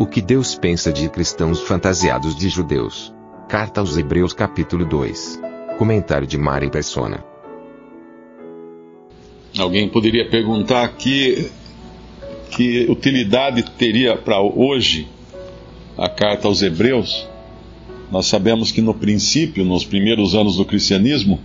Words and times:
O 0.00 0.06
que 0.06 0.22
Deus 0.22 0.54
pensa 0.54 0.90
de 0.90 1.10
cristãos 1.10 1.60
fantasiados 1.60 2.34
de 2.34 2.48
judeus. 2.48 3.12
Carta 3.46 3.82
aos 3.82 3.98
Hebreus 3.98 4.32
capítulo 4.32 4.86
2. 4.86 5.38
Comentário 5.76 6.26
de 6.26 6.38
Mari 6.38 6.70
Persona. 6.70 7.22
Alguém 9.58 9.90
poderia 9.90 10.26
perguntar 10.26 10.88
que, 10.96 11.50
que 12.50 12.86
utilidade 12.88 13.62
teria 13.76 14.16
para 14.16 14.40
hoje 14.40 15.06
a 15.98 16.08
carta 16.08 16.48
aos 16.48 16.62
Hebreus? 16.62 17.28
Nós 18.10 18.24
sabemos 18.24 18.72
que 18.72 18.80
no 18.80 18.94
princípio, 18.94 19.66
nos 19.66 19.84
primeiros 19.84 20.34
anos 20.34 20.56
do 20.56 20.64
cristianismo, 20.64 21.38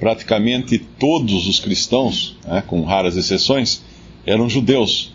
praticamente 0.00 0.78
todos 0.78 1.46
os 1.46 1.60
cristãos, 1.60 2.36
né, 2.44 2.60
com 2.66 2.82
raras 2.82 3.16
exceções, 3.16 3.84
eram 4.26 4.48
judeus. 4.48 5.14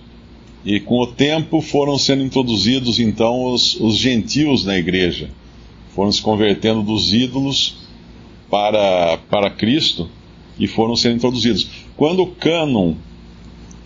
E 0.65 0.79
com 0.79 0.99
o 0.99 1.07
tempo 1.07 1.61
foram 1.61 1.97
sendo 1.97 2.23
introduzidos 2.23 2.99
então 2.99 3.53
os, 3.53 3.80
os 3.80 3.97
gentios 3.97 4.66
na 4.66 4.75
igreja. 4.75 5.30
Foram 5.94 6.11
se 6.11 6.22
convertendo 6.22 6.81
dos 6.81 7.13
ídolos 7.13 7.77
para, 8.49 9.17
para 9.30 9.52
Cristo 9.52 10.09
e 10.59 10.67
foram 10.67 10.95
sendo 10.95 11.17
introduzidos. 11.17 11.67
Quando 11.95 12.23
o 12.23 12.27
cânon, 12.27 12.91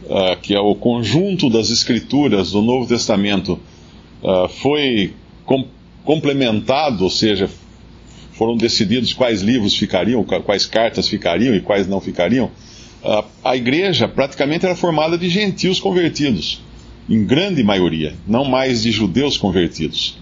uh, 0.06 0.40
que 0.42 0.56
é 0.56 0.60
o 0.60 0.74
conjunto 0.74 1.50
das 1.50 1.70
escrituras 1.70 2.52
do 2.52 2.62
Novo 2.62 2.88
Testamento, 2.88 3.60
uh, 4.24 4.48
foi 4.48 5.14
com, 5.46 5.66
complementado, 6.06 7.04
ou 7.04 7.10
seja, 7.10 7.50
foram 8.32 8.56
decididos 8.56 9.12
quais 9.12 9.42
livros 9.42 9.76
ficariam, 9.76 10.24
quais 10.24 10.66
cartas 10.66 11.10
ficariam 11.10 11.54
e 11.54 11.60
quais 11.60 11.88
não 11.88 12.00
ficariam, 12.00 12.46
uh, 13.04 13.26
a 13.44 13.56
igreja 13.58 14.08
praticamente 14.08 14.66
era 14.66 14.76
formada 14.76 15.18
de 15.18 15.28
gentios 15.28 15.80
convertidos, 15.80 16.62
em 17.10 17.26
grande 17.26 17.64
maioria, 17.64 18.16
não 18.28 18.46
mais 18.46 18.84
de 18.84 18.92
judeus 18.92 19.38
convertidos. 19.38 20.18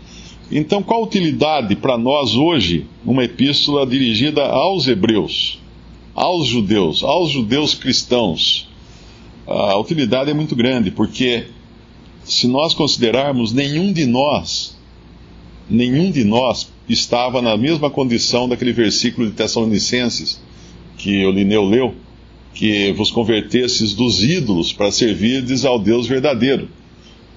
Então, 0.49 0.81
qual 0.81 1.03
utilidade 1.03 1.75
para 1.75 1.97
nós 1.97 2.35
hoje 2.35 2.85
uma 3.05 3.25
epístola 3.25 3.85
dirigida 3.85 4.45
aos 4.45 4.87
hebreus? 4.87 5.59
aos 6.17 6.47
judeus, 6.47 7.03
aos 7.03 7.29
judeus 7.29 7.75
cristãos, 7.75 8.67
a 9.45 9.77
utilidade 9.77 10.31
é 10.31 10.33
muito 10.33 10.55
grande, 10.55 10.89
porque 10.89 11.45
se 12.23 12.47
nós 12.47 12.73
considerarmos, 12.73 13.53
nenhum 13.53 13.93
de 13.93 14.03
nós, 14.07 14.75
nenhum 15.69 16.09
de 16.09 16.23
nós 16.23 16.73
estava 16.89 17.39
na 17.39 17.55
mesma 17.55 17.91
condição 17.91 18.49
daquele 18.49 18.73
versículo 18.73 19.27
de 19.27 19.33
Tessalonicenses 19.33 20.41
que 20.97 21.23
o 21.23 21.29
Lineu 21.29 21.63
leu, 21.63 21.93
que 22.57 22.91
vos 22.93 23.11
convertesses 23.11 23.93
dos 23.93 24.23
ídolos 24.23 24.73
para 24.73 24.91
servirdes 24.91 25.63
ao 25.63 25.77
Deus 25.77 26.07
verdadeiro. 26.07 26.67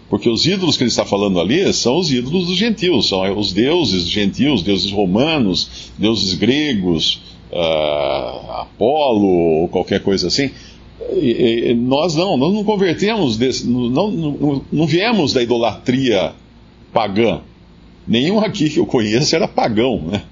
Porque 0.09 0.29
os 0.29 0.47
ídolos 0.47 0.79
que 0.79 0.83
ele 0.83 0.89
está 0.89 1.05
falando 1.05 1.39
ali 1.39 1.71
são 1.75 1.99
os 1.99 2.11
ídolos 2.11 2.47
dos 2.47 2.57
gentios, 2.57 3.09
são 3.09 3.39
os 3.39 3.53
deuses 3.53 4.09
gentios, 4.09 4.63
deuses 4.63 4.91
romanos, 4.91 5.91
deuses 5.99 6.35
gregos, 6.35 7.21
uh, 7.53 8.63
Apolo 8.63 9.61
ou 9.61 9.69
qualquer 9.69 10.03
coisa 10.03 10.29
assim. 10.29 10.51
E, 11.13 11.69
e, 11.69 11.75
nós 11.75 12.15
não, 12.15 12.39
nós 12.39 12.53
não 12.53 12.65
convertemos, 12.65 13.37
desse, 13.37 13.67
não, 13.67 14.11
não, 14.11 14.65
não 14.73 14.87
viemos 14.87 15.35
da 15.35 15.43
idolatria 15.43 16.33
pagã. 16.93 17.43
Nenhum 18.09 18.41
aqui 18.41 18.71
que 18.71 18.81
eu 18.81 18.87
conheço 18.87 19.37
era 19.37 19.47
pagão. 19.47 20.03
Né? 20.11 20.23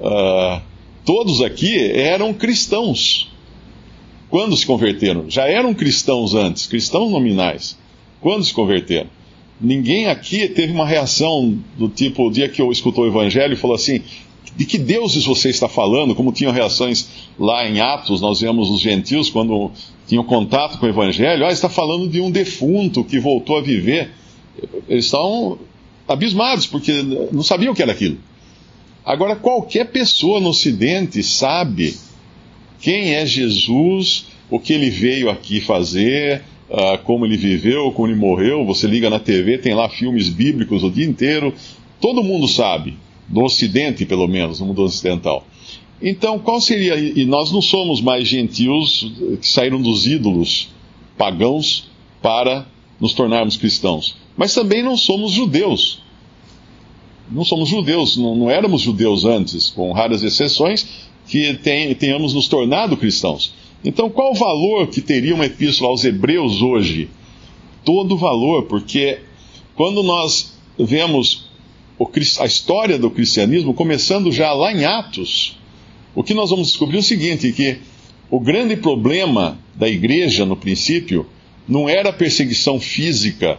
Uh, 0.00 0.60
todos 1.04 1.40
aqui 1.40 1.78
eram 1.92 2.34
cristãos. 2.34 3.31
Quando 4.32 4.56
se 4.56 4.64
converteram? 4.64 5.28
Já 5.28 5.46
eram 5.46 5.74
cristãos 5.74 6.34
antes, 6.34 6.66
cristãos 6.66 7.12
nominais. 7.12 7.76
Quando 8.18 8.42
se 8.42 8.54
converteram? 8.54 9.10
Ninguém 9.60 10.06
aqui 10.06 10.48
teve 10.48 10.72
uma 10.72 10.86
reação 10.86 11.58
do 11.76 11.86
tipo, 11.86 12.26
o 12.26 12.30
dia 12.32 12.48
que 12.48 12.62
eu 12.62 12.72
escutou 12.72 13.04
o 13.04 13.08
evangelho, 13.08 13.58
falou 13.58 13.76
assim: 13.76 14.00
de 14.56 14.64
que 14.64 14.78
deuses 14.78 15.26
você 15.26 15.50
está 15.50 15.68
falando? 15.68 16.14
Como 16.14 16.32
tinham 16.32 16.50
reações 16.50 17.06
lá 17.38 17.68
em 17.68 17.80
Atos, 17.80 18.22
nós 18.22 18.40
vemos 18.40 18.70
os 18.70 18.80
gentios 18.80 19.28
quando 19.28 19.70
tinham 20.08 20.24
contato 20.24 20.78
com 20.78 20.86
o 20.86 20.88
Evangelho, 20.88 21.44
ah, 21.44 21.52
está 21.52 21.68
falando 21.68 22.08
de 22.08 22.18
um 22.18 22.30
defunto 22.30 23.04
que 23.04 23.20
voltou 23.20 23.58
a 23.58 23.60
viver. 23.60 24.12
Eles 24.88 25.04
estão 25.04 25.58
abismados, 26.08 26.66
porque 26.66 27.02
não 27.30 27.42
sabiam 27.42 27.74
o 27.74 27.76
que 27.76 27.82
era 27.82 27.92
aquilo. 27.92 28.16
Agora, 29.04 29.36
qualquer 29.36 29.90
pessoa 29.90 30.40
no 30.40 30.48
Ocidente 30.48 31.22
sabe 31.22 31.94
quem 32.82 33.14
é 33.14 33.24
Jesus, 33.24 34.26
o 34.50 34.58
que 34.58 34.72
ele 34.72 34.90
veio 34.90 35.30
aqui 35.30 35.60
fazer, 35.60 36.42
uh, 36.68 36.98
como 37.04 37.24
ele 37.24 37.36
viveu, 37.36 37.92
como 37.92 38.08
ele 38.08 38.18
morreu. 38.18 38.66
Você 38.66 38.88
liga 38.88 39.08
na 39.08 39.20
TV, 39.20 39.56
tem 39.56 39.72
lá 39.72 39.88
filmes 39.88 40.28
bíblicos 40.28 40.82
o 40.82 40.90
dia 40.90 41.06
inteiro. 41.06 41.54
Todo 42.00 42.24
mundo 42.24 42.48
sabe 42.48 42.98
do 43.28 43.42
Ocidente, 43.42 44.04
pelo 44.04 44.26
menos, 44.26 44.58
no 44.58 44.66
mundo 44.66 44.82
ocidental. 44.82 45.46
Então, 46.02 46.40
qual 46.40 46.60
seria. 46.60 46.96
E 46.96 47.24
nós 47.24 47.52
não 47.52 47.62
somos 47.62 48.00
mais 48.00 48.26
gentios 48.26 49.12
que 49.40 49.46
saíram 49.46 49.80
dos 49.80 50.04
ídolos 50.04 50.68
pagãos 51.16 51.88
para 52.20 52.66
nos 53.00 53.12
tornarmos 53.12 53.56
cristãos. 53.56 54.16
Mas 54.36 54.52
também 54.52 54.82
não 54.82 54.96
somos 54.96 55.30
judeus. 55.30 56.02
Não 57.30 57.44
somos 57.44 57.68
judeus, 57.68 58.16
não, 58.16 58.34
não 58.34 58.50
éramos 58.50 58.82
judeus 58.82 59.24
antes, 59.24 59.70
com 59.70 59.92
raras 59.92 60.22
exceções, 60.22 60.86
que 61.32 61.54
tenhamos 61.98 62.34
nos 62.34 62.46
tornado 62.46 62.94
cristãos. 62.94 63.54
Então, 63.82 64.10
qual 64.10 64.32
o 64.32 64.38
valor 64.38 64.88
que 64.88 65.00
teria 65.00 65.34
uma 65.34 65.46
epístola 65.46 65.88
aos 65.88 66.04
Hebreus 66.04 66.60
hoje? 66.60 67.08
Todo 67.82 68.12
o 68.12 68.18
valor, 68.18 68.64
porque 68.64 69.20
quando 69.74 70.02
nós 70.02 70.52
vemos 70.78 71.48
a 72.38 72.44
história 72.44 72.98
do 72.98 73.10
cristianismo, 73.10 73.72
começando 73.72 74.30
já 74.30 74.52
lá 74.52 74.74
em 74.74 74.84
Atos, 74.84 75.56
o 76.14 76.22
que 76.22 76.34
nós 76.34 76.50
vamos 76.50 76.66
descobrir 76.66 76.98
é 76.98 77.00
o 77.00 77.02
seguinte: 77.02 77.50
que 77.50 77.78
o 78.30 78.38
grande 78.38 78.76
problema 78.76 79.58
da 79.74 79.88
igreja 79.88 80.44
no 80.44 80.54
princípio 80.54 81.24
não 81.66 81.88
era 81.88 82.10
a 82.10 82.12
perseguição 82.12 82.78
física 82.78 83.58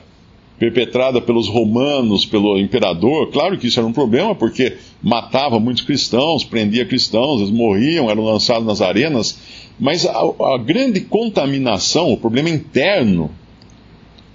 perpetrada 0.59 1.19
pelos 1.19 1.47
romanos, 1.47 2.23
pelo 2.23 2.59
imperador. 2.59 3.31
Claro 3.31 3.57
que 3.57 3.65
isso 3.65 3.79
era 3.79 3.87
um 3.87 3.93
problema, 3.93 4.35
porque 4.35 4.77
matava 5.03 5.59
muitos 5.59 5.83
cristãos, 5.83 6.43
prendia 6.43 6.85
cristãos, 6.85 7.41
eles 7.41 7.51
morriam, 7.51 8.09
eram 8.09 8.23
lançados 8.23 8.65
nas 8.65 8.81
arenas. 8.81 9.37
Mas 9.79 10.05
a, 10.05 10.13
a 10.13 10.57
grande 10.57 11.01
contaminação, 11.01 12.11
o 12.11 12.17
problema 12.17 12.49
interno, 12.49 13.29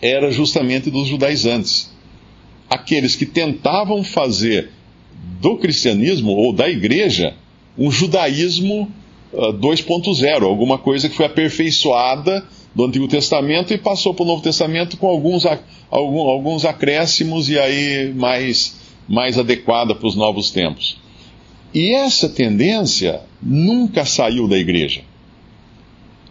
era 0.01 0.31
justamente 0.31 0.91
dos 0.91 1.09
judaizantes 1.09 1.91
aqueles 2.69 3.17
que 3.17 3.25
tentavam 3.25 4.05
fazer 4.05 4.71
do 5.41 5.56
cristianismo 5.56 6.33
ou 6.33 6.53
da 6.53 6.69
igreja 6.69 7.35
um 7.77 7.91
judaísmo 7.91 8.91
uh, 9.33 9.47
ah, 9.47 9.53
2.0, 9.53 10.43
alguma 10.43 10.79
coisa 10.79 11.09
que 11.09 11.17
foi 11.17 11.27
aperfeiçoada 11.27 12.45
do 12.75 12.85
Antigo 12.85 13.09
Testamento 13.09 13.73
e 13.73 13.79
passou 13.79 14.12
para 14.12 14.25
o 14.25 14.26
Novo 14.26 14.43
Testamento 14.43 14.97
com 14.97 15.06
alguns, 15.09 15.44
alguns 15.91 16.65
acréscimos 16.65 17.49
e 17.49 17.59
aí 17.59 18.12
mais, 18.15 18.78
mais 19.08 19.38
adequada 19.38 19.94
para 19.94 20.06
os 20.06 20.14
novos 20.14 20.50
tempos. 20.50 20.99
E 21.72 21.94
essa 21.94 22.28
tendência 22.28 23.20
nunca 23.43 24.05
saiu 24.05 24.46
da 24.46 24.58
igreja. 24.58 25.02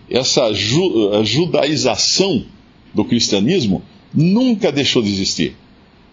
Essa 0.09 0.53
ju, 0.53 1.24
judaização 1.24 2.45
do 2.94 3.03
cristianismo 3.03 3.81
nunca 4.13 4.71
deixou 4.71 5.01
de 5.01 5.09
existir. 5.09 5.56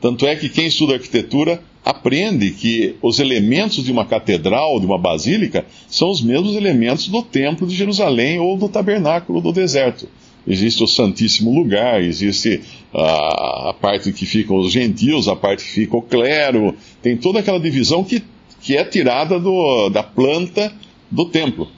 Tanto 0.00 0.26
é 0.26 0.36
que 0.36 0.48
quem 0.48 0.66
estuda 0.66 0.94
arquitetura 0.94 1.62
aprende 1.84 2.50
que 2.50 2.96
os 3.02 3.18
elementos 3.18 3.84
de 3.84 3.92
uma 3.92 4.06
catedral, 4.06 4.80
de 4.80 4.86
uma 4.86 4.98
basílica, 4.98 5.66
são 5.88 6.10
os 6.10 6.22
mesmos 6.22 6.56
elementos 6.56 7.08
do 7.08 7.22
templo 7.22 7.66
de 7.66 7.74
Jerusalém 7.74 8.38
ou 8.38 8.56
do 8.56 8.68
tabernáculo 8.68 9.40
do 9.40 9.52
deserto. 9.52 10.08
Existe 10.46 10.82
o 10.82 10.86
Santíssimo 10.86 11.54
Lugar, 11.54 12.02
existe 12.02 12.60
a, 12.92 13.70
a 13.70 13.74
parte 13.74 14.12
que 14.12 14.26
ficam 14.26 14.56
os 14.56 14.72
gentios, 14.72 15.26
a 15.26 15.34
parte 15.34 15.64
que 15.64 15.70
fica 15.70 15.96
o 15.96 16.02
clero, 16.02 16.74
tem 17.02 17.16
toda 17.16 17.38
aquela 17.38 17.58
divisão 17.58 18.04
que, 18.04 18.22
que 18.60 18.76
é 18.76 18.84
tirada 18.84 19.40
do, 19.40 19.88
da 19.88 20.02
planta 20.02 20.72
do 21.10 21.26
templo. 21.26 21.68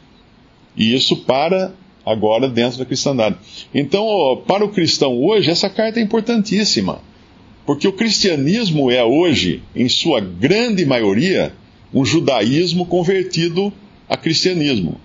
E 0.76 0.94
isso 0.94 1.16
para 1.16 1.72
agora 2.04 2.48
dentro 2.48 2.78
da 2.78 2.84
cristandade. 2.84 3.36
Então, 3.74 4.42
para 4.46 4.64
o 4.64 4.68
cristão 4.68 5.16
hoje, 5.24 5.50
essa 5.50 5.68
carta 5.68 5.98
é 5.98 6.02
importantíssima, 6.02 7.00
porque 7.64 7.88
o 7.88 7.92
cristianismo 7.92 8.90
é 8.90 9.02
hoje, 9.04 9.62
em 9.74 9.88
sua 9.88 10.20
grande 10.20 10.84
maioria, 10.86 11.52
um 11.92 12.04
judaísmo 12.04 12.86
convertido 12.86 13.72
a 14.08 14.16
cristianismo, 14.16 15.00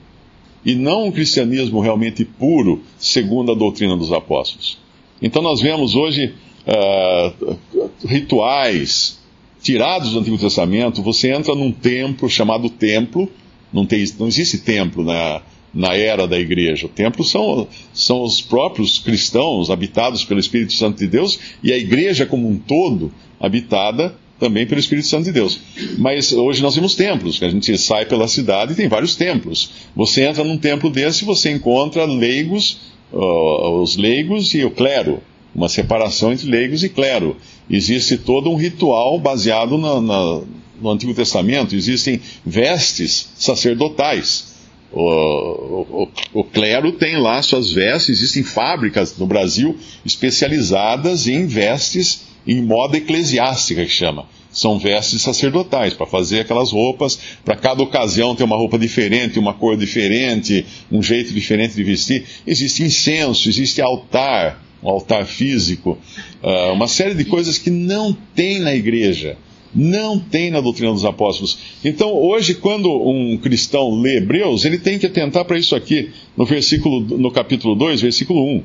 e 0.63 0.75
não 0.75 1.07
um 1.07 1.11
cristianismo 1.11 1.79
realmente 1.79 2.23
puro, 2.23 2.83
segundo 2.97 3.51
a 3.51 3.55
doutrina 3.55 3.95
dos 3.97 4.11
apóstolos. 4.11 4.77
Então, 5.21 5.41
nós 5.41 5.61
vemos 5.61 5.95
hoje 5.95 6.33
uh, 6.67 7.57
rituais 8.05 9.19
tirados 9.61 10.11
do 10.11 10.19
Antigo 10.19 10.37
Testamento. 10.37 11.01
Você 11.01 11.31
entra 11.31 11.55
num 11.55 11.71
templo 11.71 12.29
chamado 12.29 12.69
templo, 12.69 13.29
não, 13.71 13.85
tem, 13.85 14.03
não 14.19 14.27
existe 14.27 14.59
templo 14.59 15.03
na, 15.03 15.41
na 15.73 15.95
era 15.95 16.27
da 16.27 16.39
igreja. 16.39 16.85
O 16.85 16.89
templo 16.89 17.23
são, 17.23 17.67
são 17.93 18.23
os 18.23 18.41
próprios 18.41 18.99
cristãos 18.99 19.69
habitados 19.69 20.23
pelo 20.23 20.39
Espírito 20.39 20.73
Santo 20.73 20.97
de 20.99 21.07
Deus 21.07 21.39
e 21.63 21.71
a 21.71 21.77
igreja 21.77 22.25
como 22.25 22.47
um 22.47 22.57
todo 22.57 23.11
habitada 23.39 24.15
também 24.41 24.65
pelo 24.65 24.79
Espírito 24.79 25.07
Santo 25.07 25.25
de 25.25 25.31
Deus. 25.31 25.59
Mas 25.99 26.33
hoje 26.33 26.63
nós 26.63 26.73
temos 26.73 26.95
templos, 26.95 27.41
a 27.43 27.47
gente 27.47 27.77
sai 27.77 28.07
pela 28.07 28.27
cidade 28.27 28.73
e 28.73 28.75
tem 28.75 28.87
vários 28.87 29.15
templos. 29.15 29.69
Você 29.95 30.23
entra 30.23 30.43
num 30.43 30.57
templo 30.57 30.89
desse 30.89 31.23
e 31.23 31.27
você 31.27 31.51
encontra 31.51 32.05
leigos, 32.05 32.79
uh, 33.13 33.81
os 33.83 33.95
leigos 33.95 34.55
e 34.55 34.65
o 34.65 34.71
clero, 34.71 35.21
uma 35.53 35.69
separação 35.69 36.33
entre 36.33 36.49
leigos 36.49 36.83
e 36.83 36.89
clero. 36.89 37.37
Existe 37.69 38.17
todo 38.17 38.49
um 38.49 38.55
ritual 38.55 39.19
baseado 39.19 39.77
na, 39.77 40.01
na, 40.01 40.41
no 40.81 40.89
Antigo 40.89 41.13
Testamento, 41.13 41.75
existem 41.75 42.19
vestes 42.43 43.29
sacerdotais. 43.35 44.55
O, 44.91 46.03
o, 46.03 46.09
o, 46.33 46.43
clero 46.43 46.91
tem 46.93 47.15
lá 47.15 47.41
suas 47.41 47.71
vestes, 47.71 48.17
existem 48.17 48.43
fábricas 48.43 49.15
no 49.17 49.25
Brasil 49.25 49.77
especializadas 50.03 51.27
em 51.27 51.45
vestes 51.45 52.30
em 52.45 52.61
moda 52.61 52.97
eclesiástica, 52.97 53.85
que 53.85 53.91
chama. 53.91 54.25
São 54.51 54.77
vestes 54.77 55.21
sacerdotais, 55.21 55.93
para 55.93 56.05
fazer 56.05 56.41
aquelas 56.41 56.71
roupas, 56.71 57.17
para 57.45 57.55
cada 57.55 57.81
ocasião 57.81 58.35
ter 58.35 58.43
uma 58.43 58.57
roupa 58.57 58.77
diferente, 58.77 59.39
uma 59.39 59.53
cor 59.53 59.77
diferente, 59.77 60.65
um 60.91 61.01
jeito 61.01 61.33
diferente 61.33 61.73
de 61.73 61.83
vestir. 61.83 62.25
Existe 62.45 62.83
incenso, 62.83 63.47
existe 63.47 63.81
altar, 63.81 64.61
um 64.83 64.89
altar 64.89 65.25
físico, 65.25 65.97
uh, 66.43 66.73
uma 66.73 66.87
série 66.87 67.13
de 67.13 67.23
coisas 67.23 67.57
que 67.57 67.69
não 67.69 68.15
tem 68.35 68.59
na 68.59 68.75
igreja. 68.75 69.37
Não 69.73 70.19
tem 70.19 70.51
na 70.51 70.59
doutrina 70.59 70.91
dos 70.91 71.05
apóstolos. 71.05 71.57
Então, 71.85 72.11
hoje, 72.11 72.55
quando 72.55 72.91
um 72.91 73.37
cristão 73.37 74.01
lê 74.01 74.17
Hebreus, 74.17 74.65
ele 74.65 74.77
tem 74.77 74.99
que 74.99 75.05
atentar 75.05 75.45
para 75.45 75.57
isso 75.57 75.73
aqui, 75.77 76.09
no 76.35 76.45
versículo, 76.45 76.99
no 76.99 77.31
capítulo 77.31 77.73
2, 77.73 78.01
versículo 78.01 78.43
1. 78.57 78.63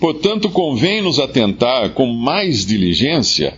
Portanto, 0.00 0.48
convém 0.48 1.02
nos 1.02 1.18
atentar 1.18 1.90
com 1.90 2.06
mais 2.06 2.64
diligência 2.64 3.54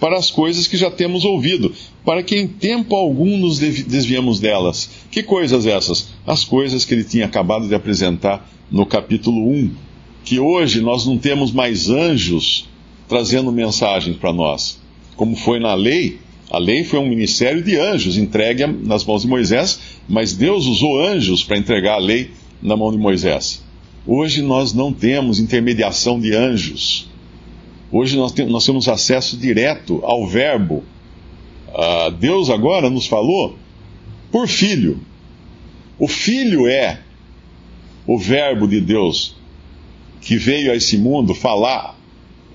para 0.00 0.18
as 0.18 0.30
coisas 0.30 0.66
que 0.66 0.76
já 0.76 0.90
temos 0.90 1.24
ouvido, 1.24 1.72
para 2.04 2.22
que 2.22 2.36
em 2.36 2.48
tempo 2.48 2.96
algum 2.96 3.38
nos 3.38 3.58
desviemos 3.60 4.40
delas. 4.40 4.90
Que 5.10 5.22
coisas 5.22 5.64
essas? 5.64 6.08
As 6.26 6.44
coisas 6.44 6.84
que 6.84 6.92
ele 6.92 7.04
tinha 7.04 7.26
acabado 7.26 7.68
de 7.68 7.74
apresentar 7.74 8.50
no 8.70 8.84
capítulo 8.84 9.48
1. 9.48 9.70
Que 10.24 10.40
hoje 10.40 10.80
nós 10.80 11.06
não 11.06 11.16
temos 11.16 11.52
mais 11.52 11.88
anjos 11.88 12.68
trazendo 13.08 13.52
mensagens 13.52 14.16
para 14.16 14.32
nós 14.32 14.82
como 15.16 15.36
foi 15.36 15.60
na 15.60 15.74
lei, 15.74 16.18
a 16.50 16.58
lei 16.58 16.84
foi 16.84 16.98
um 16.98 17.08
ministério 17.08 17.62
de 17.62 17.76
anjos 17.76 18.16
entregue 18.16 18.66
nas 18.66 19.04
mãos 19.04 19.22
de 19.22 19.28
Moisés, 19.28 19.80
mas 20.08 20.32
Deus 20.32 20.66
usou 20.66 21.00
anjos 21.00 21.44
para 21.44 21.56
entregar 21.56 21.94
a 21.94 21.98
lei 21.98 22.30
na 22.60 22.76
mão 22.76 22.90
de 22.90 22.98
Moisés. 22.98 23.62
Hoje 24.06 24.42
nós 24.42 24.72
não 24.72 24.92
temos 24.92 25.38
intermediação 25.38 26.20
de 26.20 26.34
anjos. 26.34 27.08
Hoje 27.90 28.16
nós, 28.16 28.32
temos 28.32 28.88
acesso 28.88 29.36
direto 29.36 30.00
ao 30.02 30.26
Verbo. 30.26 30.82
Uh, 31.68 32.10
Deus 32.18 32.50
agora 32.50 32.90
nos 32.90 33.06
falou 33.06 33.56
por 34.30 34.48
Filho. 34.48 35.00
O 35.98 36.08
Filho 36.08 36.66
é 36.66 37.00
o 38.06 38.18
Verbo 38.18 38.66
de 38.66 38.80
Deus 38.80 39.36
que 40.20 40.36
veio 40.36 40.72
a 40.72 40.76
esse 40.76 40.96
mundo 40.96 41.34
falar 41.34 41.96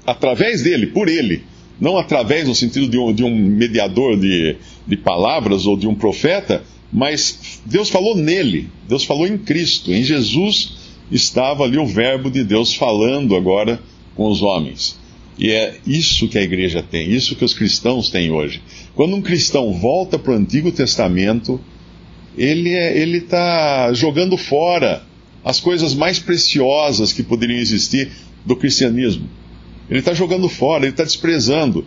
através 0.05 0.63
dele, 0.63 0.88
por 0.88 1.07
ele 1.07 1.44
não 1.79 1.97
através 1.97 2.47
no 2.47 2.55
sentido 2.55 2.88
de 2.88 2.97
um, 2.97 3.13
de 3.13 3.23
um 3.23 3.35
mediador 3.35 4.17
de, 4.17 4.55
de 4.85 4.97
palavras 4.97 5.65
ou 5.65 5.77
de 5.77 5.88
um 5.88 5.95
profeta, 5.95 6.63
mas 6.91 7.61
Deus 7.65 7.89
falou 7.89 8.15
nele, 8.15 8.69
Deus 8.88 9.03
falou 9.03 9.27
em 9.27 9.38
Cristo, 9.38 9.94
em 9.94 10.03
Jesus 10.03 10.87
estava 11.12 11.63
ali 11.63 11.77
o 11.77 11.86
Verbo 11.86 12.30
de 12.30 12.44
Deus 12.44 12.74
falando 12.74 13.36
agora 13.36 13.80
com 14.15 14.30
os 14.30 14.42
homens. 14.42 15.00
E 15.38 15.51
é 15.51 15.77
isso 15.86 16.27
que 16.27 16.38
a 16.38 16.42
igreja 16.42 16.81
tem, 16.81 17.12
isso 17.12 17.36
que 17.36 17.45
os 17.45 17.54
cristãos 17.54 18.09
têm 18.09 18.31
hoje. 18.31 18.62
Quando 18.95 19.15
um 19.15 19.21
cristão 19.21 19.71
volta 19.74 20.18
para 20.18 20.33
o 20.33 20.36
Antigo 20.36 20.71
Testamento, 20.71 21.62
ele 22.36 22.74
é, 22.74 22.98
está 22.98 23.94
jogando 23.94 24.36
fora 24.36 25.04
as 25.45 25.59
coisas 25.59 25.94
mais 25.94 26.19
preciosas 26.19 27.13
que 27.13 27.24
poderiam 27.24 27.59
existir 27.59 28.09
do 28.45 28.56
cristianismo. 28.56 29.30
Ele 29.89 30.00
está 30.00 30.13
jogando 30.13 30.50
fora, 30.50 30.83
ele 30.83 30.92
está 30.92 31.04
desprezando. 31.04 31.86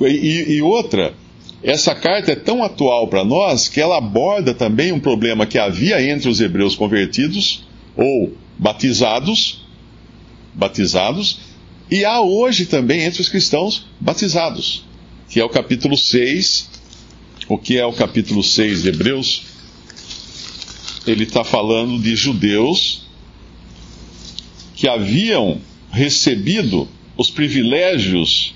E, 0.00 0.56
e, 0.56 0.62
outra, 0.62 1.14
essa 1.62 1.94
carta 1.94 2.32
é 2.32 2.36
tão 2.36 2.62
atual 2.62 3.08
para 3.08 3.24
nós 3.24 3.68
que 3.68 3.80
ela 3.80 3.96
aborda 3.96 4.52
também 4.52 4.92
um 4.92 5.00
problema 5.00 5.46
que 5.46 5.58
havia 5.58 6.02
entre 6.02 6.28
os 6.28 6.40
hebreus 6.40 6.76
convertidos 6.76 7.64
ou 7.96 8.32
batizados, 8.58 9.64
batizados, 10.54 11.40
e 11.90 12.04
há 12.04 12.20
hoje 12.20 12.66
também 12.66 13.02
entre 13.02 13.22
os 13.22 13.28
cristãos 13.28 13.86
batizados, 14.00 14.84
que 15.28 15.40
é 15.40 15.44
o 15.44 15.48
capítulo 15.48 15.96
6. 15.96 16.70
O 17.48 17.56
que 17.56 17.78
é 17.78 17.86
o 17.86 17.92
capítulo 17.94 18.42
6 18.42 18.82
de 18.82 18.88
Hebreus? 18.90 19.42
Ele 21.06 21.24
está 21.24 21.42
falando 21.42 21.98
de 21.98 22.14
judeus 22.14 23.06
que 24.76 24.86
haviam 24.86 25.58
recebido 25.90 26.86
os 27.16 27.30
privilégios 27.30 28.54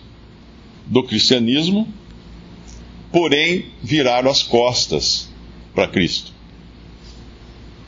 do 0.86 1.02
cristianismo, 1.02 1.88
porém 3.10 3.66
viraram 3.82 4.30
as 4.30 4.42
costas 4.42 5.28
para 5.74 5.88
Cristo. 5.88 6.32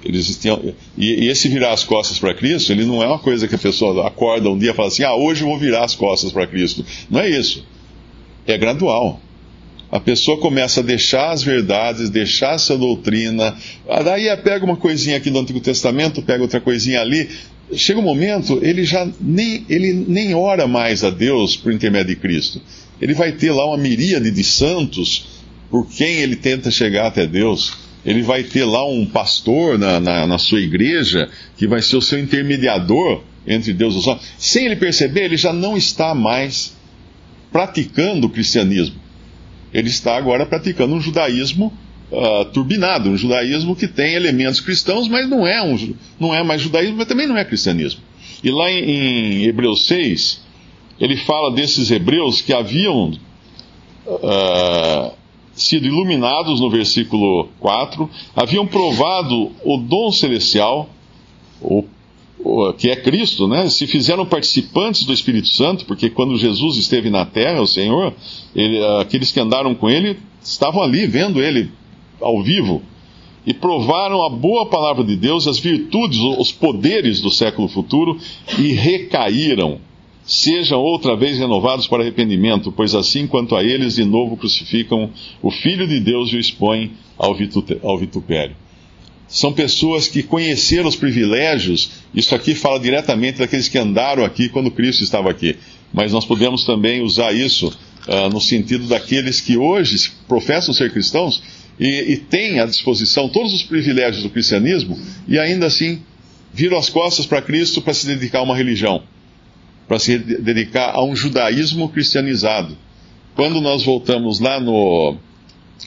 Eles 0.05 0.37
tinham, 0.37 0.75
e, 0.97 1.25
e, 1.25 1.29
esse 1.29 1.49
virar 1.49 1.73
as 1.73 1.83
costas 1.83 2.19
para 2.19 2.35
Cristo, 2.35 2.71
ele 2.71 2.85
não 2.85 3.03
é 3.03 3.06
uma 3.06 3.19
coisa 3.19 3.49
que 3.49 3.55
a 3.55 3.59
pessoa 3.59 4.06
acorda 4.06 4.51
um 4.51 4.59
dia 4.59 4.73
e 4.73 4.75
fala 4.75 4.89
assim: 4.89 5.03
ah, 5.03 5.15
hoje 5.15 5.43
eu 5.43 5.49
vou 5.49 5.59
virar 5.59 5.85
as 5.85 5.95
costas 5.95 6.31
para 6.31 6.47
Cristo. 6.47 6.85
Não 7.09 7.21
é 7.21 7.31
isso. 7.31 7.64
É 8.47 8.59
gradual. 8.59 9.21
A 9.90 10.00
pessoa 10.00 10.38
começa 10.38 10.81
a 10.81 10.83
deixar 10.83 11.31
as 11.31 11.43
verdades, 11.43 12.11
deixar 12.11 12.55
essa 12.57 12.76
doutrina, 12.76 13.57
daí 14.05 14.25
pega 14.38 14.64
uma 14.64 14.76
coisinha 14.76 15.17
aqui 15.17 15.31
do 15.31 15.38
Antigo 15.38 15.61
Testamento, 15.61 16.21
pega 16.21 16.43
outra 16.43 16.61
coisinha 16.61 17.00
ali, 17.00 17.28
chega 17.73 18.00
um 18.00 18.02
momento, 18.02 18.59
ele 18.61 18.85
já 18.85 19.09
nem, 19.21 19.64
ele 19.69 19.93
nem 19.93 20.35
ora 20.35 20.67
mais 20.67 21.05
a 21.05 21.11
Deus 21.11 21.57
por 21.57 21.73
intermédio 21.73 22.14
de 22.14 22.21
Cristo. 22.21 22.61
Ele 23.00 23.14
vai 23.14 23.33
ter 23.33 23.52
lá 23.52 23.67
uma 23.67 23.76
miríade 23.76 24.31
de 24.31 24.43
santos 24.43 25.43
por 25.71 25.87
quem 25.87 26.17
ele 26.17 26.37
tenta 26.37 26.71
chegar 26.71 27.07
até 27.07 27.26
Deus. 27.26 27.84
Ele 28.04 28.23
vai 28.23 28.42
ter 28.42 28.64
lá 28.64 28.87
um 28.87 29.06
pastor 29.06 29.78
na, 29.78 29.99
na, 29.99 30.26
na 30.26 30.38
sua 30.38 30.61
igreja 30.61 31.28
que 31.56 31.66
vai 31.66 31.80
ser 31.80 31.96
o 31.96 32.02
seu 32.02 32.18
intermediador 32.18 33.23
entre 33.46 33.73
Deus 33.73 33.94
e 33.94 33.99
os 33.99 34.06
homens. 34.06 34.34
Sem 34.38 34.66
ele 34.66 34.76
perceber, 34.76 35.25
ele 35.25 35.37
já 35.37 35.52
não 35.52 35.76
está 35.76 36.14
mais 36.14 36.76
praticando 37.50 38.26
o 38.26 38.30
cristianismo. 38.30 38.96
Ele 39.73 39.88
está 39.88 40.16
agora 40.16 40.44
praticando 40.44 40.94
um 40.94 41.00
judaísmo 41.00 41.73
uh, 42.11 42.44
turbinado, 42.46 43.11
um 43.11 43.16
judaísmo 43.16 43.75
que 43.75 43.88
tem 43.88 44.14
elementos 44.14 44.61
cristãos, 44.61 45.08
mas 45.08 45.28
não 45.28 45.46
é, 45.46 45.62
um, 45.62 45.94
não 46.18 46.34
é 46.34 46.42
mais 46.42 46.61
judaísmo, 46.61 46.96
mas 46.96 47.06
também 47.06 47.26
não 47.26 47.37
é 47.37 47.44
cristianismo. 47.44 48.00
E 48.42 48.50
lá 48.50 48.70
em, 48.70 48.84
em 48.84 49.44
Hebreus 49.44 49.87
6, 49.87 50.42
ele 51.00 51.16
fala 51.16 51.52
desses 51.52 51.90
hebreus 51.90 52.40
que 52.40 52.52
haviam 52.52 53.12
uh, 54.06 55.12
sido 55.54 55.87
iluminados 55.87 56.61
no 56.61 56.70
versículo 56.70 57.49
4, 57.61 58.08
haviam 58.34 58.66
provado 58.66 59.52
o 59.64 59.76
dom 59.76 60.11
celestial, 60.11 60.88
o, 61.61 61.84
o, 62.40 62.73
que 62.73 62.90
é 62.90 62.96
Cristo, 62.96 63.46
né? 63.46 63.68
se 63.68 63.87
fizeram 63.87 64.26
participantes 64.26 65.04
do 65.04 65.12
Espírito 65.12 65.49
Santo, 65.49 65.84
porque 65.84 66.11
quando 66.11 66.37
Jesus 66.37 66.76
esteve 66.76 67.11
na 67.11 67.25
terra, 67.25 67.61
o 67.61 67.66
Senhor, 67.66 68.12
ele, 68.54 68.84
aqueles 69.00 69.30
que 69.32 69.40
andaram 69.40 69.75
com 69.75 69.88
ele 69.88 70.18
estavam 70.42 70.82
ali 70.82 71.06
vendo 71.06 71.42
ele 71.42 71.70
ao 72.20 72.42
vivo 72.42 72.82
e 73.46 73.52
provaram 73.52 74.25
a 74.25 74.30
boa 74.30 74.66
palavra 74.66 75.04
de 75.04 75.16
Deus, 75.16 75.46
as 75.46 75.58
virtudes, 75.58 76.18
os 76.18 76.50
poderes 76.50 77.20
do 77.20 77.30
século 77.30 77.68
futuro 77.68 78.18
e 78.58 78.73
recaíram. 78.73 79.78
Sejam 80.26 80.81
outra 80.81 81.14
vez 81.16 81.38
renovados 81.38 81.87
para 81.87 82.02
arrependimento, 82.02 82.73
pois 82.73 82.95
assim 82.95 83.26
quanto 83.26 83.54
a 83.54 83.62
eles 83.62 83.97
de 83.97 84.04
novo 84.04 84.37
crucificam 84.37 85.11
o 85.43 85.50
Filho 85.50 85.87
de 85.87 86.00
Deus 86.00 86.33
e 86.33 86.37
o 86.37 86.40
expõem 86.40 86.93
ao 87.19 87.35
vitupério. 87.99 88.57
são 89.28 89.52
pessoas 89.52 90.09
que 90.09 90.23
conheceram 90.23 90.88
os 90.88 90.97
privilégios. 90.97 91.90
Isso 92.14 92.35
aqui 92.35 92.54
fala 92.54 92.78
diretamente 92.81 93.38
daqueles 93.38 93.69
que 93.69 93.78
andaram 93.78 94.25
aqui 94.25 94.49
quando 94.49 94.71
Cristo 94.71 95.02
estava 95.02 95.31
aqui. 95.31 95.57
Mas 95.93 96.12
nós 96.12 96.25
podemos 96.25 96.64
também 96.64 97.02
usar 97.02 97.33
isso 97.33 97.69
uh, 97.69 98.28
no 98.33 98.40
sentido 98.40 98.87
daqueles 98.87 99.40
que 99.40 99.57
hoje 99.57 100.11
professam 100.26 100.73
ser 100.75 100.93
cristãos 100.93 101.43
e, 101.78 102.12
e 102.12 102.16
têm 102.16 102.61
à 102.61 102.66
disposição 102.66 103.28
todos 103.28 103.52
os 103.52 103.62
privilégios 103.62 104.23
do 104.23 104.31
cristianismo 104.31 104.99
e 105.26 105.38
ainda 105.38 105.66
assim 105.66 106.00
viram 106.52 106.78
as 106.78 106.88
costas 106.88 107.26
para 107.26 107.43
Cristo 107.43 107.83
para 107.83 107.95
se 107.95 108.07
dedicar 108.07 108.38
a 108.38 108.43
uma 108.43 108.57
religião, 108.57 109.02
para 109.87 109.99
se 109.99 110.19
dedicar 110.19 110.93
a 110.95 111.05
um 111.05 111.14
judaísmo 111.14 111.88
cristianizado. 111.88 112.76
Quando 113.35 113.61
nós 113.61 113.85
voltamos 113.85 114.41
lá 114.41 114.61
no, 114.61 115.17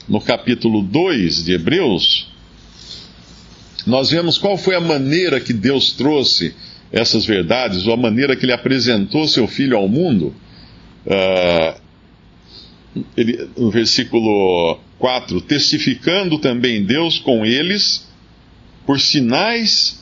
no 0.08 0.20
capítulo 0.20 0.82
2 0.82 1.44
de 1.44 1.52
Hebreus, 1.52 2.28
nós 3.86 4.10
vemos 4.10 4.38
qual 4.38 4.56
foi 4.56 4.74
a 4.74 4.80
maneira 4.80 5.40
que 5.40 5.52
Deus 5.52 5.92
trouxe 5.92 6.54
essas 6.92 7.24
verdades, 7.24 7.86
ou 7.86 7.92
a 7.92 7.96
maneira 7.96 8.36
que 8.36 8.44
Ele 8.44 8.52
apresentou 8.52 9.26
seu 9.26 9.46
Filho 9.46 9.76
ao 9.76 9.88
mundo. 9.88 10.34
Uh, 11.06 11.88
ele, 13.16 13.48
no 13.56 13.70
versículo 13.70 14.78
4: 14.98 15.40
Testificando 15.42 16.38
também 16.38 16.84
Deus 16.84 17.18
com 17.18 17.44
eles 17.44 18.08
por 18.86 19.00
sinais 19.00 19.97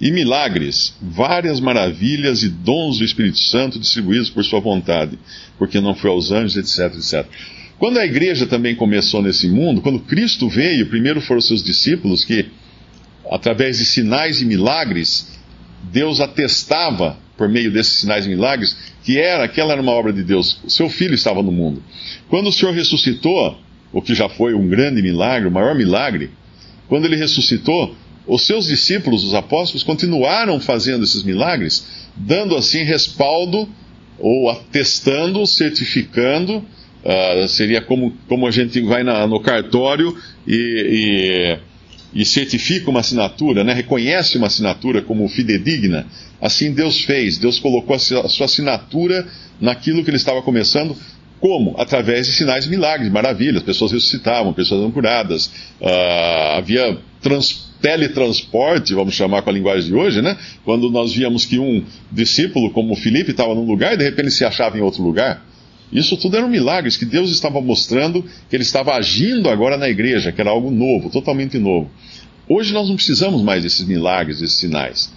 e 0.00 0.10
milagres, 0.10 0.94
várias 1.00 1.58
maravilhas 1.60 2.42
e 2.42 2.48
dons 2.48 2.98
do 2.98 3.04
Espírito 3.04 3.38
Santo 3.38 3.78
distribuídos 3.78 4.28
por 4.28 4.44
sua 4.44 4.60
vontade, 4.60 5.18
porque 5.58 5.80
não 5.80 5.94
foi 5.94 6.10
aos 6.10 6.30
anjos, 6.30 6.56
etc, 6.56 6.94
etc. 6.96 7.26
Quando 7.78 7.98
a 7.98 8.04
igreja 8.04 8.46
também 8.46 8.74
começou 8.74 9.22
nesse 9.22 9.48
mundo, 9.48 9.80
quando 9.80 10.00
Cristo 10.00 10.48
veio, 10.48 10.86
primeiro 10.86 11.20
foram 11.20 11.40
seus 11.40 11.62
discípulos 11.62 12.24
que, 12.24 12.46
através 13.30 13.78
de 13.78 13.84
sinais 13.84 14.40
e 14.40 14.44
milagres, 14.44 15.28
Deus 15.92 16.20
atestava, 16.20 17.18
por 17.36 17.48
meio 17.48 17.70
desses 17.70 18.00
sinais 18.00 18.24
e 18.24 18.30
milagres, 18.30 18.76
que 19.02 19.18
era, 19.18 19.44
aquela 19.44 19.72
era 19.72 19.82
uma 19.82 19.92
obra 19.92 20.12
de 20.12 20.22
Deus. 20.22 20.58
O 20.64 20.70
seu 20.70 20.88
filho 20.88 21.14
estava 21.14 21.42
no 21.42 21.52
mundo. 21.52 21.82
Quando 22.28 22.48
o 22.48 22.52
Senhor 22.52 22.72
ressuscitou, 22.74 23.58
o 23.92 24.00
que 24.00 24.14
já 24.14 24.28
foi 24.28 24.54
um 24.54 24.68
grande 24.68 25.02
milagre, 25.02 25.48
o 25.48 25.52
maior 25.52 25.74
milagre, 25.74 26.30
quando 26.88 27.04
ele 27.04 27.16
ressuscitou, 27.16 27.94
os 28.26 28.46
seus 28.46 28.66
discípulos, 28.66 29.24
os 29.24 29.34
apóstolos, 29.34 29.82
continuaram 29.82 30.60
fazendo 30.60 31.04
esses 31.04 31.22
milagres, 31.22 31.86
dando 32.16 32.56
assim 32.56 32.82
respaldo, 32.82 33.68
ou 34.18 34.50
atestando, 34.50 35.46
certificando, 35.46 36.56
uh, 36.58 37.48
seria 37.48 37.80
como, 37.80 38.12
como 38.28 38.46
a 38.46 38.50
gente 38.50 38.80
vai 38.80 39.02
na, 39.02 39.26
no 39.26 39.40
cartório 39.40 40.16
e, 40.46 41.58
e, 42.14 42.20
e, 42.22 42.24
certifica 42.24 42.90
uma 42.90 43.00
assinatura, 43.00 43.62
né? 43.62 43.74
reconhece 43.74 44.38
uma 44.38 44.46
assinatura 44.46 45.02
como 45.02 45.28
fidedigna. 45.28 46.06
Assim 46.40 46.72
Deus 46.72 47.02
fez, 47.02 47.38
Deus 47.38 47.58
colocou 47.58 47.94
a 47.94 47.98
sua 47.98 48.44
assinatura 48.44 49.26
naquilo 49.60 50.02
que 50.02 50.10
ele 50.10 50.16
estava 50.16 50.42
começando, 50.42 50.96
como? 51.40 51.74
Através 51.78 52.26
de 52.26 52.32
sinais 52.32 52.66
milagres, 52.66 53.10
maravilhas. 53.10 53.62
Pessoas 53.62 53.92
ressuscitavam, 53.92 54.52
pessoas 54.52 54.80
eram 54.80 54.90
curadas. 54.90 55.46
Uh, 55.80 56.56
havia 56.56 56.98
trans, 57.20 57.65
teletransporte, 57.80 58.94
vamos 58.94 59.14
chamar 59.14 59.42
com 59.42 59.50
a 59.50 59.52
linguagem 59.52 59.88
de 59.88 59.94
hoje, 59.94 60.22
né? 60.22 60.36
Quando 60.64 60.90
nós 60.90 61.12
víamos 61.12 61.44
que 61.44 61.58
um 61.58 61.84
discípulo, 62.10 62.70
como 62.70 62.94
Filipe, 62.96 63.30
estava 63.30 63.54
num 63.54 63.66
lugar 63.66 63.94
e 63.94 63.96
de 63.96 64.04
repente 64.04 64.30
se 64.30 64.44
achava 64.44 64.78
em 64.78 64.80
outro 64.80 65.02
lugar. 65.02 65.44
Isso 65.92 66.16
tudo 66.16 66.36
eram 66.36 66.48
milagres 66.48 66.96
que 66.96 67.04
Deus 67.04 67.30
estava 67.30 67.60
mostrando 67.60 68.24
que 68.48 68.56
Ele 68.56 68.62
estava 68.62 68.94
agindo 68.94 69.48
agora 69.48 69.76
na 69.76 69.88
igreja, 69.88 70.32
que 70.32 70.40
era 70.40 70.50
algo 70.50 70.70
novo, 70.70 71.10
totalmente 71.10 71.58
novo. 71.58 71.90
Hoje 72.48 72.72
nós 72.72 72.88
não 72.88 72.96
precisamos 72.96 73.42
mais 73.42 73.62
desses 73.62 73.86
milagres, 73.86 74.40
desses 74.40 74.56
sinais. 74.56 75.12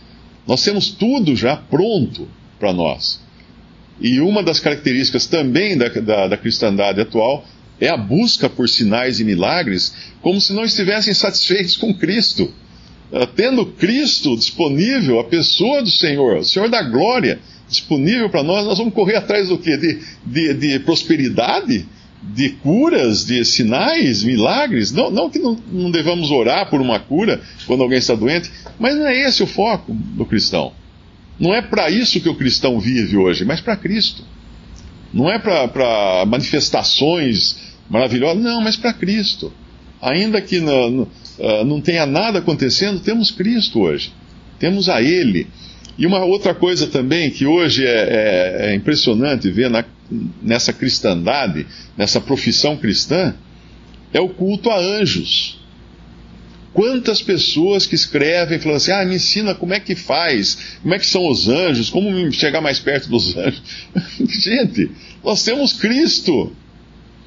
Nós 0.47 0.63
temos 0.63 0.89
tudo 0.89 1.35
já 1.35 1.55
pronto 1.55 2.27
para 2.59 2.73
nós. 2.73 3.21
E 4.01 4.19
uma 4.19 4.41
das 4.41 4.59
características 4.59 5.25
também 5.25 5.77
da, 5.77 5.89
da, 5.89 6.27
da 6.27 6.37
cristandade 6.37 7.01
atual 7.01 7.45
é 7.79 7.89
a 7.89 7.97
busca 7.97 8.49
por 8.49 8.67
sinais 8.67 9.19
e 9.19 9.23
milagres, 9.23 9.93
como 10.21 10.39
se 10.41 10.53
não 10.53 10.65
estivessem 10.65 11.13
satisfeitos 11.13 11.77
com 11.77 11.93
Cristo. 11.93 12.53
Uh, 13.11 13.25
tendo 13.35 13.65
Cristo 13.65 14.35
disponível, 14.35 15.19
a 15.19 15.23
pessoa 15.23 15.81
do 15.81 15.89
Senhor, 15.89 16.37
o 16.37 16.45
Senhor 16.45 16.69
da 16.69 16.83
glória, 16.83 17.39
disponível 17.67 18.29
para 18.29 18.43
nós, 18.43 18.65
nós 18.65 18.77
vamos 18.77 18.93
correr 18.93 19.15
atrás 19.15 19.47
do 19.49 19.57
quê? 19.57 19.77
De, 19.77 19.99
de, 20.25 20.53
de, 20.53 20.79
prosperidade? 20.79 21.85
De 22.21 22.49
curas, 22.49 23.25
de 23.25 23.45
sinais, 23.45 24.23
milagres? 24.23 24.91
Não, 24.91 25.09
não 25.09 25.29
que 25.29 25.39
não, 25.39 25.57
não 25.71 25.89
devamos 25.89 26.31
orar 26.31 26.69
por 26.69 26.81
uma 26.81 26.99
cura 26.99 27.41
quando 27.65 27.81
alguém 27.81 27.97
está 27.97 28.13
doente, 28.13 28.51
mas 28.77 28.93
não 28.95 29.07
é 29.07 29.21
esse 29.21 29.41
o 29.41 29.47
foco 29.47 29.93
do 29.93 30.25
cristão. 30.25 30.73
Não 31.39 31.53
é 31.53 31.61
para 31.61 31.89
isso 31.89 32.19
que 32.19 32.27
o 32.27 32.35
cristão 32.35 32.77
vive 32.77 33.15
hoje, 33.15 33.45
mas 33.45 33.61
para 33.61 33.77
Cristo. 33.77 34.25
Não 35.13 35.31
é 35.31 35.39
para 35.39 36.25
manifestações 36.27 37.68
maravilhosas, 37.89 38.43
não, 38.43 38.61
mas 38.61 38.75
para 38.75 38.93
Cristo. 38.93 39.51
Ainda 40.01 40.41
que 40.41 40.59
não, 40.59 40.89
não, 40.89 41.07
ah, 41.41 41.63
não 41.65 41.81
tenha 41.81 42.05
nada 42.05 42.39
acontecendo, 42.39 42.99
temos 42.99 43.31
Cristo 43.31 43.81
hoje. 43.81 44.13
Temos 44.59 44.87
a 44.87 45.01
Ele. 45.01 45.47
E 45.97 46.05
uma 46.05 46.23
outra 46.23 46.53
coisa 46.53 46.87
também 46.87 47.29
que 47.29 47.45
hoje 47.45 47.85
é, 47.85 47.89
é, 47.89 48.71
é 48.71 48.75
impressionante 48.75 49.49
ver 49.49 49.69
na, 49.69 49.83
nessa 50.41 50.71
cristandade, 50.71 51.67
nessa 51.97 52.21
profissão 52.21 52.77
cristã, 52.77 53.35
é 54.13 54.21
o 54.21 54.29
culto 54.29 54.69
a 54.69 54.79
anjos. 54.79 55.59
Quantas 56.71 57.21
pessoas 57.21 57.85
que 57.85 57.95
escrevem 57.95 58.59
falando 58.59 58.77
assim, 58.77 58.91
ah, 58.91 59.03
me 59.03 59.15
ensina 59.15 59.55
como 59.55 59.73
é 59.73 59.79
que 59.79 59.95
faz, 59.95 60.77
como 60.81 60.93
é 60.93 60.99
que 60.99 61.05
são 61.05 61.27
os 61.27 61.49
anjos, 61.49 61.89
como 61.89 62.31
chegar 62.31 62.61
mais 62.61 62.79
perto 62.79 63.09
dos 63.09 63.35
anjos. 63.35 63.61
Gente, 64.29 64.89
nós 65.23 65.43
temos 65.43 65.73
Cristo. 65.73 66.55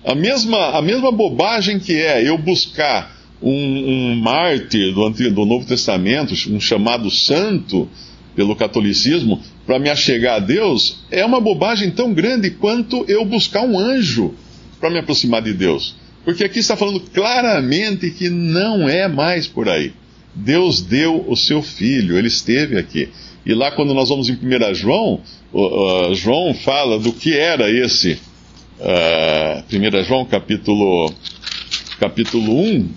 A 0.05 0.15
mesma, 0.15 0.77
a 0.77 0.83
mesma 0.83 1.13
bobagem 1.13 1.79
que 1.79 1.95
é 1.95 2.29
eu 2.29 2.37
buscar 2.37 3.17
um, 3.41 3.51
um 3.51 4.17
mártir 4.17 4.93
do, 4.93 5.11
do 5.11 5.47
Novo 5.47 5.67
Testamento, 5.67 6.35
um 6.51 6.61
chamado 6.61 7.11
santo 7.11 7.89
pelo 8.35 8.57
catolicismo, 8.57 9.41
para 9.67 9.79
me 9.79 9.91
achegar 9.91 10.37
a 10.37 10.39
Deus, 10.41 11.05
é 11.11 11.25
uma 11.25 11.41
bobagem 11.41 11.91
tão 11.91 12.13
grande 12.13 12.51
quanto 12.51 13.05
eu 13.09 13.25
buscar 13.25 13.63
um 13.63 13.79
anjo 13.79 14.35
para 14.81 14.91
me 14.91 14.99
aproximar 14.99 15.43
de 15.43 15.53
Deus. 15.53 15.95
Porque 16.25 16.45
aqui 16.45 16.59
está 16.59 16.77
falando 16.77 17.01
claramente 17.01 18.11
que 18.11 18.29
não 18.29 18.89
é 18.89 19.09
mais 19.09 19.47
por 19.47 19.69
aí. 19.69 19.93
Deus 20.35 20.81
deu 20.81 21.25
o 21.29 21.37
seu 21.37 21.63
filho, 21.63 22.17
ele 22.17 22.29
esteve 22.29 22.79
aqui. 22.79 23.09
E 23.45 23.55
lá, 23.55 23.71
quando 23.73 23.93
nós 23.93 24.09
vamos 24.09 24.29
em 24.29 24.35
1 24.35 24.75
João, 24.75 25.21
João 26.15 26.55
fala 26.55 26.99
do 26.99 27.13
que 27.13 27.37
era 27.37 27.71
esse. 27.71 28.19
Uh, 28.83 29.63
1 29.71 30.03
João, 30.03 30.25
capítulo, 30.25 31.15
capítulo 32.01 32.53
1, 32.53 32.89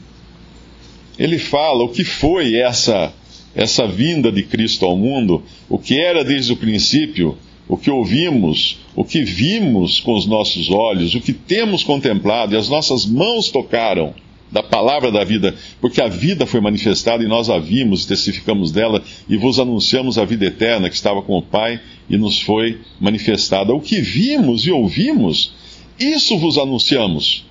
ele 1.20 1.38
fala 1.38 1.84
o 1.84 1.89
que 1.89 2.04
foi 2.04 2.56
essa, 2.56 3.13
essa 3.54 3.86
vinda 3.86 4.32
de 4.32 4.42
Cristo 4.42 4.84
ao 4.84 4.98
mundo, 4.98 5.44
o 5.70 5.77
que 5.77 6.00
era 6.00 6.24
desde 6.24 6.54
o 6.54 6.58
princípio, 6.58 7.38
o 7.68 7.77
que 7.77 7.92
ouvimos, 7.92 8.80
o 8.96 9.06
que 9.06 9.24
vimos 9.24 10.00
com 10.00 10.15
os 10.15 10.25
nossos 10.25 10.72
olhos, 10.72 11.13
o 11.13 11.22
que 11.22 11.34
temos 11.34 11.84
contemplado 11.84 12.56
e 12.56 12.58
as 12.58 12.68
nossas 12.68 13.06
mãos 13.06 13.51
tocaram 13.51 14.15
da 14.51 14.63
palavra 14.63 15.12
da 15.12 15.24
vida, 15.24 15.54
porque 15.80 16.01
a 16.01 16.08
vida 16.08 16.48
foi 16.48 16.62
manifestada 16.62 17.24
e 17.24 17.27
nós 17.27 17.48
a 17.50 17.60
vimos 17.60 18.06
testificamos 18.06 18.72
dela 18.72 19.04
e 19.30 19.38
vos 19.38 19.60
anunciamos 19.60 20.18
a 20.18 20.25
vida 20.25 20.46
eterna 20.46 20.89
que 20.89 20.96
estava 20.96 21.22
com 21.22 21.38
o 21.38 21.42
Pai 21.44 21.80
e 22.10 22.18
nos 22.18 22.42
foi 22.42 22.80
manifestada. 23.00 23.74
O 23.74 23.82
que 23.82 24.01
vimos 24.01 24.65
e 24.65 24.72
ouvimos, 24.72 25.54
isso 26.00 26.38
vos 26.38 26.58
anunciamos, 26.58 27.46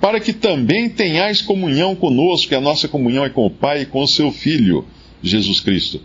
para 0.00 0.20
que 0.20 0.32
também 0.32 0.88
tenhais 0.88 1.40
comunhão 1.40 1.94
conosco, 1.94 2.52
e 2.52 2.56
a 2.56 2.60
nossa 2.60 2.88
comunhão 2.88 3.24
é 3.24 3.30
com 3.30 3.46
o 3.46 3.50
Pai 3.50 3.82
e 3.82 3.86
com 3.86 4.02
o 4.02 4.08
seu 4.08 4.30
Filho, 4.32 4.84
Jesus 5.22 5.60
Cristo. 5.60 6.00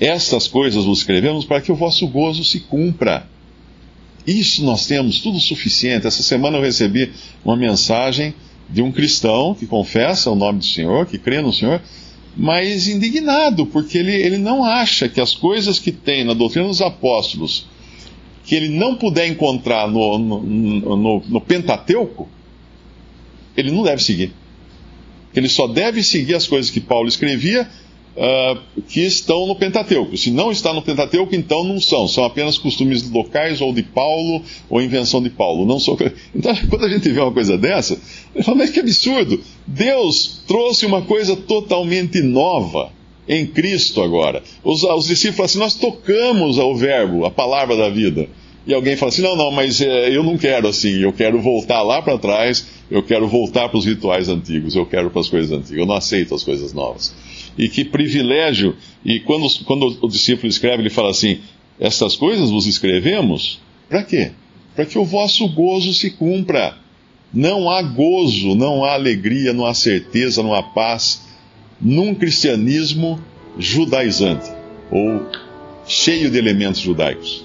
Estas 0.00 0.46
coisas 0.46 0.84
vos 0.84 0.98
escrevemos 0.98 1.44
para 1.44 1.60
que 1.60 1.72
o 1.72 1.76
vosso 1.76 2.06
gozo 2.06 2.44
se 2.44 2.60
cumpra. 2.60 3.28
Isso 4.26 4.64
nós 4.64 4.86
temos 4.86 5.20
tudo 5.20 5.38
suficiente. 5.38 6.06
Essa 6.06 6.22
semana 6.22 6.58
eu 6.58 6.62
recebi 6.62 7.12
uma 7.44 7.56
mensagem 7.56 8.34
de 8.68 8.82
um 8.82 8.90
cristão 8.90 9.54
que 9.54 9.66
confessa 9.66 10.30
o 10.30 10.34
nome 10.34 10.58
do 10.58 10.64
Senhor, 10.64 11.06
que 11.06 11.18
crê 11.18 11.40
no 11.40 11.52
Senhor, 11.52 11.80
mas 12.36 12.88
indignado, 12.88 13.66
porque 13.66 13.98
ele, 13.98 14.12
ele 14.12 14.38
não 14.38 14.64
acha 14.64 15.08
que 15.08 15.20
as 15.20 15.34
coisas 15.34 15.78
que 15.78 15.92
tem 15.92 16.24
na 16.24 16.34
doutrina 16.34 16.66
dos 16.66 16.82
apóstolos, 16.82 17.66
que 18.46 18.54
ele 18.54 18.68
não 18.68 18.94
puder 18.94 19.26
encontrar 19.26 19.88
no, 19.88 20.16
no, 20.16 20.40
no, 20.96 21.22
no 21.26 21.40
Pentateuco, 21.40 22.28
ele 23.56 23.72
não 23.72 23.82
deve 23.82 24.02
seguir. 24.02 24.32
Ele 25.34 25.48
só 25.48 25.66
deve 25.66 26.02
seguir 26.02 26.34
as 26.36 26.46
coisas 26.46 26.70
que 26.70 26.80
Paulo 26.80 27.08
escrevia 27.08 27.68
uh, 28.16 28.82
que 28.88 29.00
estão 29.00 29.48
no 29.48 29.56
Pentateuco. 29.56 30.16
Se 30.16 30.30
não 30.30 30.52
está 30.52 30.72
no 30.72 30.80
Pentateuco, 30.80 31.34
então 31.34 31.64
não 31.64 31.80
são. 31.80 32.06
São 32.06 32.24
apenas 32.24 32.56
costumes 32.56 33.10
locais 33.10 33.60
ou 33.60 33.72
de 33.72 33.82
Paulo 33.82 34.42
ou 34.70 34.80
invenção 34.80 35.20
de 35.20 35.28
Paulo. 35.28 35.66
Não. 35.66 35.76
Então, 36.34 36.54
quando 36.70 36.84
a 36.84 36.88
gente 36.88 37.08
vê 37.08 37.20
uma 37.20 37.32
coisa 37.32 37.58
dessa, 37.58 37.98
a 38.38 38.42
fala, 38.42 38.58
mas 38.58 38.70
que 38.70 38.80
absurdo! 38.80 39.42
Deus 39.66 40.42
trouxe 40.46 40.86
uma 40.86 41.02
coisa 41.02 41.34
totalmente 41.34 42.22
nova 42.22 42.92
em 43.28 43.46
Cristo 43.46 44.02
agora. 44.02 44.42
Os, 44.62 44.82
os 44.82 45.06
discípulos 45.06 45.36
falam 45.36 45.46
assim: 45.46 45.58
nós 45.58 45.74
tocamos 45.74 46.58
o 46.58 46.74
verbo, 46.74 47.24
a 47.24 47.30
palavra 47.30 47.76
da 47.76 47.88
vida. 47.88 48.28
E 48.66 48.74
alguém 48.74 48.96
fala 48.96 49.10
assim: 49.10 49.22
não, 49.22 49.36
não, 49.36 49.50
mas 49.50 49.80
é, 49.80 50.10
eu 50.10 50.22
não 50.22 50.36
quero 50.36 50.68
assim, 50.68 51.02
eu 51.02 51.12
quero 51.12 51.40
voltar 51.40 51.82
lá 51.82 52.02
para 52.02 52.18
trás, 52.18 52.66
eu 52.90 53.02
quero 53.02 53.26
voltar 53.26 53.68
para 53.68 53.78
os 53.78 53.84
rituais 53.84 54.28
antigos, 54.28 54.74
eu 54.74 54.86
quero 54.86 55.10
para 55.10 55.20
as 55.20 55.28
coisas 55.28 55.52
antigas, 55.52 55.78
eu 55.78 55.86
não 55.86 55.94
aceito 55.94 56.34
as 56.34 56.42
coisas 56.42 56.72
novas. 56.72 57.14
E 57.58 57.68
que 57.68 57.84
privilégio, 57.84 58.76
e 59.04 59.20
quando, 59.20 59.46
quando 59.64 59.98
o 60.02 60.08
discípulo 60.08 60.48
escreve, 60.48 60.82
ele 60.82 60.90
fala 60.90 61.10
assim: 61.10 61.38
essas 61.78 62.16
coisas 62.16 62.50
vos 62.50 62.66
escrevemos, 62.66 63.60
para 63.88 64.02
quê? 64.02 64.32
Para 64.74 64.86
que 64.86 64.98
o 64.98 65.04
vosso 65.04 65.48
gozo 65.48 65.92
se 65.94 66.10
cumpra. 66.10 66.76
Não 67.34 67.68
há 67.68 67.82
gozo, 67.82 68.54
não 68.54 68.84
há 68.84 68.94
alegria, 68.94 69.52
não 69.52 69.66
há 69.66 69.74
certeza, 69.74 70.42
não 70.42 70.54
há 70.54 70.62
paz 70.62 71.25
num 71.80 72.14
cristianismo 72.14 73.20
judaizante, 73.58 74.50
ou 74.90 75.26
cheio 75.86 76.30
de 76.30 76.38
elementos 76.38 76.80
judaicos. 76.80 77.44